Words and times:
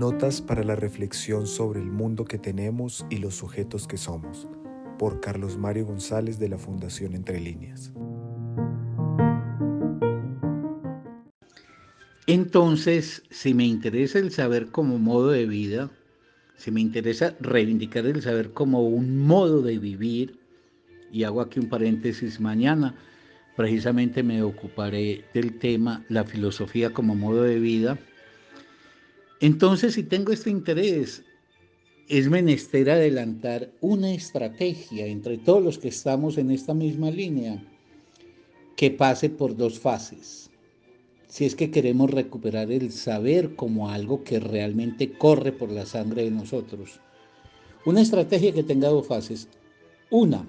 Notas 0.00 0.40
para 0.40 0.64
la 0.64 0.76
reflexión 0.76 1.46
sobre 1.46 1.78
el 1.78 1.90
mundo 1.90 2.24
que 2.24 2.38
tenemos 2.38 3.04
y 3.10 3.18
los 3.18 3.34
sujetos 3.34 3.86
que 3.86 3.98
somos, 3.98 4.48
por 4.98 5.20
Carlos 5.20 5.58
Mario 5.58 5.84
González 5.84 6.38
de 6.38 6.48
la 6.48 6.56
Fundación 6.56 7.12
Entre 7.12 7.38
Líneas. 7.38 7.92
Entonces, 12.26 13.24
si 13.28 13.52
me 13.52 13.66
interesa 13.66 14.20
el 14.20 14.30
saber 14.30 14.70
como 14.70 14.98
modo 14.98 15.32
de 15.32 15.44
vida, 15.44 15.90
si 16.56 16.70
me 16.70 16.80
interesa 16.80 17.36
reivindicar 17.38 18.06
el 18.06 18.22
saber 18.22 18.54
como 18.54 18.82
un 18.82 19.18
modo 19.26 19.60
de 19.60 19.78
vivir, 19.78 20.40
y 21.12 21.24
hago 21.24 21.42
aquí 21.42 21.60
un 21.60 21.68
paréntesis, 21.68 22.40
mañana 22.40 22.94
precisamente 23.54 24.22
me 24.22 24.42
ocuparé 24.42 25.26
del 25.34 25.58
tema 25.58 26.06
la 26.08 26.24
filosofía 26.24 26.88
como 26.94 27.14
modo 27.14 27.42
de 27.42 27.60
vida, 27.60 27.98
entonces, 29.40 29.94
si 29.94 30.02
tengo 30.02 30.32
este 30.32 30.50
interés, 30.50 31.24
es 32.08 32.28
menester 32.28 32.90
adelantar 32.90 33.72
una 33.80 34.12
estrategia 34.12 35.06
entre 35.06 35.38
todos 35.38 35.62
los 35.62 35.78
que 35.78 35.88
estamos 35.88 36.36
en 36.36 36.50
esta 36.50 36.74
misma 36.74 37.10
línea 37.10 37.62
que 38.76 38.90
pase 38.90 39.30
por 39.30 39.56
dos 39.56 39.78
fases. 39.78 40.50
Si 41.28 41.44
es 41.44 41.54
que 41.54 41.70
queremos 41.70 42.10
recuperar 42.10 42.70
el 42.72 42.90
saber 42.92 43.54
como 43.54 43.88
algo 43.88 44.24
que 44.24 44.40
realmente 44.40 45.12
corre 45.12 45.52
por 45.52 45.70
la 45.70 45.86
sangre 45.86 46.24
de 46.24 46.32
nosotros. 46.32 47.00
Una 47.86 48.02
estrategia 48.02 48.52
que 48.52 48.64
tenga 48.64 48.88
dos 48.88 49.06
fases. 49.06 49.48
Una, 50.10 50.44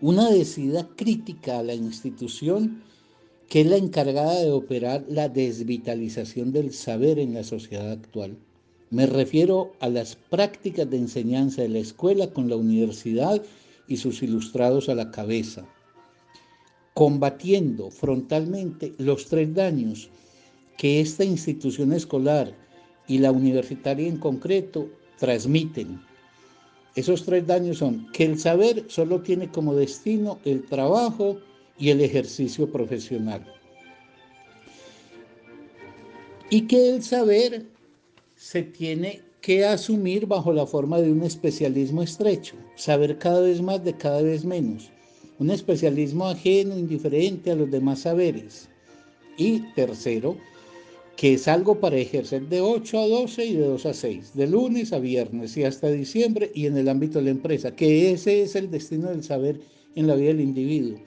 una 0.00 0.30
decidida 0.30 0.86
crítica 0.94 1.58
a 1.58 1.62
la 1.62 1.74
institución 1.74 2.82
que 3.48 3.60
es 3.60 3.66
la 3.66 3.76
encargada 3.76 4.40
de 4.40 4.50
operar 4.50 5.04
la 5.08 5.28
desvitalización 5.28 6.52
del 6.52 6.72
saber 6.72 7.18
en 7.18 7.34
la 7.34 7.44
sociedad 7.44 7.90
actual. 7.90 8.36
Me 8.90 9.06
refiero 9.06 9.72
a 9.80 9.88
las 9.88 10.16
prácticas 10.16 10.88
de 10.88 10.98
enseñanza 10.98 11.62
de 11.62 11.68
la 11.68 11.78
escuela 11.78 12.28
con 12.28 12.48
la 12.48 12.56
universidad 12.56 13.42
y 13.88 13.96
sus 13.96 14.22
ilustrados 14.22 14.88
a 14.88 14.94
la 14.94 15.10
cabeza, 15.10 15.66
combatiendo 16.94 17.90
frontalmente 17.90 18.94
los 18.98 19.26
tres 19.26 19.52
daños 19.54 20.10
que 20.78 21.00
esta 21.00 21.24
institución 21.24 21.92
escolar 21.92 22.54
y 23.06 23.18
la 23.18 23.32
universitaria 23.32 24.08
en 24.08 24.16
concreto 24.16 24.88
transmiten. 25.18 26.00
Esos 26.94 27.24
tres 27.24 27.46
daños 27.46 27.78
son 27.78 28.10
que 28.12 28.24
el 28.24 28.38
saber 28.38 28.84
solo 28.88 29.20
tiene 29.20 29.50
como 29.50 29.74
destino 29.74 30.38
el 30.44 30.64
trabajo, 30.64 31.38
y 31.78 31.90
el 31.90 32.00
ejercicio 32.00 32.70
profesional. 32.70 33.44
Y 36.50 36.62
que 36.62 36.90
el 36.90 37.02
saber 37.02 37.66
se 38.36 38.62
tiene 38.62 39.22
que 39.40 39.64
asumir 39.64 40.26
bajo 40.26 40.52
la 40.52 40.66
forma 40.66 41.00
de 41.00 41.12
un 41.12 41.22
especialismo 41.22 42.02
estrecho, 42.02 42.56
saber 42.76 43.18
cada 43.18 43.40
vez 43.40 43.60
más 43.60 43.84
de 43.84 43.94
cada 43.94 44.22
vez 44.22 44.44
menos, 44.44 44.90
un 45.38 45.50
especialismo 45.50 46.26
ajeno, 46.28 46.78
indiferente 46.78 47.50
a 47.50 47.56
los 47.56 47.70
demás 47.70 48.00
saberes. 48.00 48.68
Y 49.36 49.60
tercero, 49.74 50.36
que 51.16 51.34
es 51.34 51.48
algo 51.48 51.78
para 51.80 51.96
ejercer 51.96 52.48
de 52.48 52.60
8 52.60 52.98
a 52.98 53.06
12 53.06 53.44
y 53.44 53.54
de 53.54 53.66
2 53.66 53.86
a 53.86 53.94
6, 53.94 54.34
de 54.34 54.46
lunes 54.46 54.92
a 54.92 54.98
viernes 54.98 55.56
y 55.56 55.64
hasta 55.64 55.90
diciembre 55.90 56.50
y 56.54 56.66
en 56.66 56.76
el 56.76 56.88
ámbito 56.88 57.18
de 57.18 57.26
la 57.26 57.30
empresa, 57.30 57.74
que 57.74 58.12
ese 58.12 58.42
es 58.42 58.56
el 58.56 58.70
destino 58.70 59.10
del 59.10 59.22
saber 59.22 59.60
en 59.94 60.06
la 60.06 60.14
vida 60.14 60.28
del 60.28 60.40
individuo. 60.40 60.98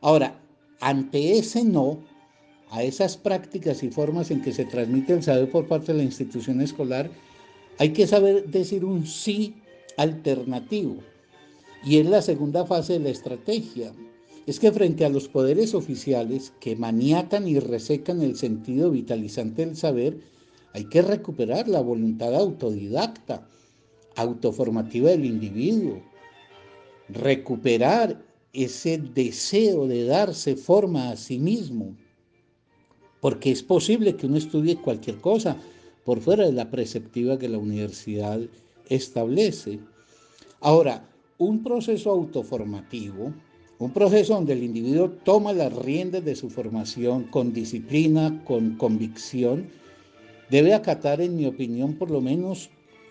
Ahora, 0.00 0.40
ante 0.80 1.38
ese 1.38 1.64
no, 1.64 1.98
a 2.70 2.82
esas 2.82 3.16
prácticas 3.16 3.82
y 3.82 3.90
formas 3.90 4.30
en 4.30 4.42
que 4.42 4.52
se 4.52 4.64
transmite 4.64 5.14
el 5.14 5.22
saber 5.22 5.50
por 5.50 5.66
parte 5.66 5.92
de 5.92 5.98
la 5.98 6.04
institución 6.04 6.60
escolar, 6.60 7.10
hay 7.78 7.92
que 7.92 8.06
saber 8.06 8.46
decir 8.48 8.84
un 8.84 9.06
sí 9.06 9.54
alternativo. 9.96 10.96
Y 11.84 11.98
es 11.98 12.06
la 12.06 12.22
segunda 12.22 12.66
fase 12.66 12.94
de 12.94 13.00
la 13.00 13.10
estrategia. 13.10 13.92
Es 14.46 14.58
que 14.58 14.72
frente 14.72 15.04
a 15.04 15.10
los 15.10 15.28
poderes 15.28 15.74
oficiales 15.74 16.52
que 16.60 16.76
maniatan 16.76 17.46
y 17.46 17.58
resecan 17.58 18.22
el 18.22 18.36
sentido 18.36 18.90
vitalizante 18.90 19.64
del 19.64 19.76
saber, 19.76 20.18
hay 20.74 20.84
que 20.84 21.02
recuperar 21.02 21.68
la 21.68 21.80
voluntad 21.80 22.34
autodidacta, 22.34 23.46
autoformativa 24.16 25.10
del 25.10 25.24
individuo, 25.24 26.02
recuperar 27.08 28.27
ese 28.52 28.98
deseo 28.98 29.86
de 29.86 30.04
darse 30.04 30.56
forma 30.56 31.10
a 31.10 31.16
sí 31.16 31.38
mismo, 31.38 31.96
porque 33.20 33.50
es 33.50 33.62
posible 33.62 34.16
que 34.16 34.26
uno 34.26 34.36
estudie 34.36 34.76
cualquier 34.76 35.18
cosa 35.18 35.56
por 36.04 36.20
fuera 36.20 36.46
de 36.46 36.52
la 36.52 36.70
preceptiva 36.70 37.38
que 37.38 37.48
la 37.48 37.58
universidad 37.58 38.40
establece. 38.88 39.80
Ahora, 40.60 41.08
un 41.36 41.62
proceso 41.62 42.10
autoformativo, 42.10 43.32
un 43.78 43.92
proceso 43.92 44.34
donde 44.34 44.54
el 44.54 44.64
individuo 44.64 45.10
toma 45.10 45.52
las 45.52 45.72
riendas 45.72 46.24
de 46.24 46.34
su 46.34 46.50
formación 46.50 47.24
con 47.24 47.52
disciplina, 47.52 48.42
con 48.44 48.76
convicción, 48.76 49.68
debe 50.50 50.74
acatar, 50.74 51.20
en 51.20 51.36
mi 51.36 51.46
opinión, 51.46 51.94
por 51.94 52.10
lo 52.10 52.20
menos 52.20 52.70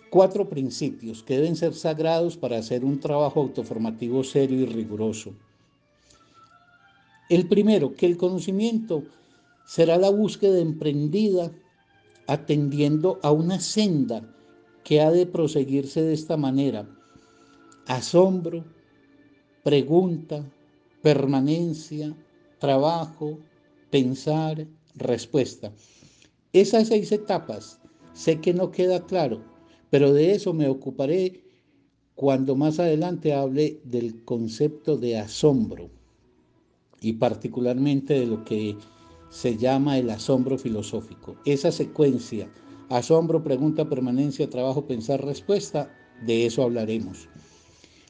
cuatro 0.10 0.50
principios 0.50 1.24
que 1.24 1.36
deben 1.38 1.56
ser 1.56 1.74
sagrados 1.74 2.38
para 2.38 2.58
hacer 2.58 2.84
un 2.84 3.00
trabajo 3.00 3.42
autoformativo 3.42 4.24
serio 4.24 4.62
y 4.62 4.66
riguroso. 4.66 5.34
El 7.30 7.48
primero, 7.48 7.94
que 7.94 8.06
el 8.06 8.18
conocimiento 8.18 9.04
será 9.66 9.98
la 9.98 10.10
búsqueda 10.10 10.60
emprendida 10.60 11.52
atendiendo 12.28 13.20
a 13.22 13.32
una 13.32 13.60
senda 13.60 14.34
que 14.84 15.02
ha 15.02 15.12
de 15.12 15.26
proseguirse 15.26 16.02
de 16.02 16.14
esta 16.14 16.38
manera. 16.38 16.88
Asombro, 17.88 18.64
pregunta, 19.64 20.50
permanencia, 21.02 22.16
trabajo, 22.60 23.40
pensar, 23.90 24.66
respuesta. 24.96 25.74
Esas 26.54 26.88
seis 26.88 27.12
etapas 27.12 27.80
sé 28.14 28.40
que 28.40 28.54
no 28.54 28.72
queda 28.72 29.06
claro, 29.06 29.42
pero 29.90 30.14
de 30.14 30.34
eso 30.34 30.54
me 30.54 30.68
ocuparé 30.68 31.44
cuando 32.16 32.56
más 32.56 32.80
adelante 32.80 33.34
hable 33.34 33.80
del 33.84 34.24
concepto 34.24 34.98
de 34.98 35.18
asombro 35.18 35.90
y 37.00 37.14
particularmente 37.14 38.20
de 38.20 38.26
lo 38.26 38.44
que 38.44 38.76
se 39.30 39.58
llama 39.58 39.98
el 39.98 40.10
asombro 40.10 40.58
filosófico. 40.58 41.36
Esa 41.46 41.72
secuencia, 41.72 42.50
asombro, 42.90 43.44
pregunta, 43.44 43.88
permanencia, 43.88 44.50
trabajo, 44.50 44.88
pensar, 44.88 45.24
respuesta, 45.24 45.94
de 46.26 46.48
eso 46.48 46.64
hablaremos. 46.64 47.30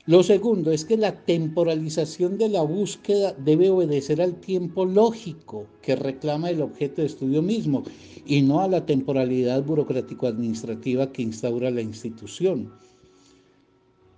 Lo 0.08 0.24
segundo 0.24 0.72
es 0.72 0.86
que 0.86 0.96
la 0.96 1.26
temporalización 1.26 2.38
de 2.38 2.48
la 2.48 2.62
búsqueda 2.62 3.34
debe 3.34 3.70
obedecer 3.70 4.22
al 4.22 4.40
tiempo 4.40 4.86
lógico 4.86 5.68
que 5.82 5.98
reclama 5.98 6.50
el 6.50 6.62
objeto 6.62 7.02
de 7.02 7.08
estudio 7.08 7.42
mismo 7.42 7.84
y 8.26 8.42
no 8.42 8.62
a 8.62 8.70
la 8.70 8.86
temporalidad 8.86 9.66
burocrático-administrativa 9.66 11.12
que 11.12 11.24
instaura 11.24 11.72
la 11.72 11.82
institución. 11.82 12.72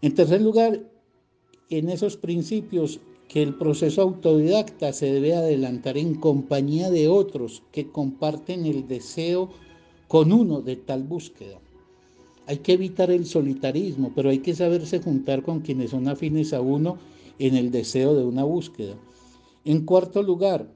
En 0.04 0.14
tercer 0.14 0.42
lugar, 0.42 0.80
en 1.72 1.90
esos 1.90 2.18
principios 2.18 3.00
que 3.28 3.42
el 3.42 3.56
proceso 3.56 4.04
autodidacta 4.04 4.94
se 4.94 5.12
debe 5.12 5.36
adelantar 5.36 5.98
en 5.98 6.14
compañía 6.14 6.92
de 6.92 7.08
otros 7.08 7.64
que 7.72 7.90
comparten 7.90 8.68
el 8.68 8.88
deseo 8.88 9.50
con 10.08 10.32
uno 10.34 10.62
de 10.62 10.76
tal 10.76 11.02
búsqueda. 11.02 11.60
Hay 12.50 12.58
que 12.58 12.74
evitar 12.74 13.12
el 13.12 13.28
solitarismo, 13.28 14.12
pero 14.16 14.32
hay 14.32 14.40
que 14.40 14.56
saberse 14.56 15.04
juntar 15.04 15.44
con 15.44 15.60
quienes 15.60 15.92
son 15.92 16.08
afines 16.08 16.52
a 16.52 16.62
uno 16.62 16.98
en 17.38 17.56
el 17.56 17.70
deseo 17.70 18.16
de 18.16 18.24
una 18.24 18.44
búsqueda. 18.44 18.96
En 19.66 19.86
cuarto 19.86 20.24
lugar, 20.24 20.74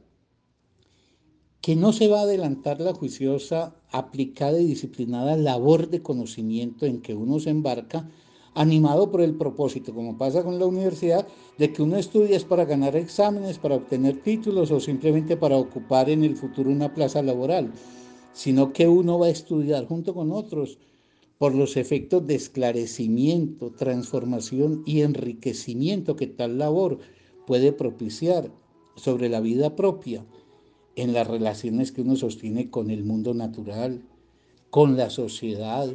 que 1.62 1.75
no 1.75 1.92
se 1.92 2.07
va 2.07 2.19
a 2.19 2.24
adelantar 2.25 2.80
la 2.80 2.94
juiciosa, 2.94 3.74
aplicada 3.92 4.62
y 4.62 4.68
disciplinada 4.68 5.36
labor 5.36 5.89
de 5.89 6.03
conocimiento 6.03 6.86
en 6.86 7.01
que 7.01 7.15
uno 7.15 7.39
se 7.39 7.50
embarca, 7.50 8.07
animado 8.53 9.09
por 9.09 9.21
el 9.21 9.33
propósito, 9.33 9.95
como 9.95 10.15
pasa 10.15 10.44
con 10.44 10.59
la 10.59 10.68
universidad, 10.68 11.27
de 11.57 11.74
que 11.74 11.81
uno 11.81 11.97
estudia 11.97 12.38
es 12.38 12.44
para 12.44 12.65
ganar 12.65 12.95
exámenes, 12.95 13.57
para 13.57 13.77
obtener 13.77 14.21
títulos 14.21 14.69
o 14.69 14.80
simplemente 14.80 15.38
para 15.38 15.57
ocupar 15.57 16.12
en 16.12 16.24
el 16.24 16.36
futuro 16.38 16.69
una 16.69 16.94
plaza 16.94 17.24
laboral, 17.24 17.74
sino 18.31 18.74
que 18.74 18.88
uno 18.88 19.18
va 19.18 19.25
a 19.25 19.31
estudiar 19.31 19.88
junto 19.88 20.13
con 20.13 20.31
otros 20.31 20.77
por 21.44 21.56
los 21.56 21.75
efectos 21.75 22.25
de 22.25 22.36
esclarecimiento, 22.36 23.69
transformación 23.72 24.81
y 24.86 25.01
enriquecimiento 25.01 26.16
que 26.16 26.28
tal 26.28 26.57
labor 26.57 27.00
puede 27.45 27.74
propiciar 27.74 28.50
sobre 28.95 29.28
la 29.28 29.42
vida 29.42 29.75
propia, 29.75 30.25
en 30.95 31.12
las 31.12 31.28
relaciones 31.28 31.92
que 31.92 32.01
uno 32.01 32.16
sostiene 32.16 32.69
con 32.69 32.90
el 32.90 33.04
mundo 33.04 33.34
natural, 33.34 34.01
con 34.69 34.95
la 34.95 35.10
sociedad, 35.10 35.94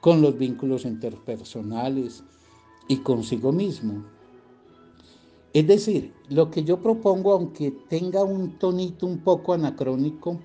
con 0.00 0.22
los 0.22 0.38
vínculos 0.38 0.84
interpersonales 0.84 2.22
y 2.86 2.98
consigo 2.98 3.50
mismo. 3.50 4.04
Es 5.52 5.66
decir, 5.66 6.12
lo 6.28 6.48
que 6.52 6.62
yo 6.62 6.80
propongo, 6.80 7.32
aunque 7.32 7.72
tenga 7.88 8.22
un 8.22 8.56
tonito 8.56 9.04
un 9.08 9.18
poco 9.18 9.52
anacrónico, 9.52 10.38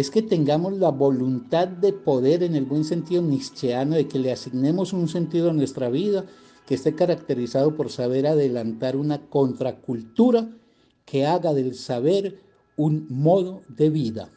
es 0.00 0.10
que 0.10 0.22
tengamos 0.22 0.74
la 0.74 0.90
voluntad 0.90 1.66
de 1.66 1.92
poder 1.92 2.42
en 2.44 2.54
el 2.54 2.64
buen 2.64 2.84
sentido 2.84 3.20
nietzscheano, 3.20 3.96
de 3.96 4.06
que 4.06 4.18
le 4.18 4.30
asignemos 4.30 4.92
un 4.92 5.08
sentido 5.08 5.50
a 5.50 5.52
nuestra 5.52 5.88
vida 5.88 6.24
que 6.66 6.74
esté 6.74 6.94
caracterizado 6.94 7.74
por 7.74 7.90
saber 7.90 8.26
adelantar 8.26 8.96
una 8.96 9.28
contracultura 9.28 10.50
que 11.04 11.26
haga 11.26 11.52
del 11.52 11.74
saber 11.74 12.40
un 12.76 13.06
modo 13.08 13.62
de 13.68 13.90
vida. 13.90 14.30